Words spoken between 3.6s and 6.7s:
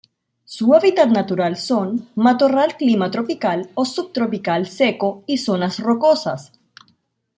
o subtropical seco y zonas rocosas.